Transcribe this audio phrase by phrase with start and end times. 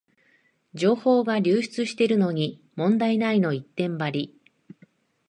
[0.73, 4.41] 情報が流出してるのに問題ないの一点張り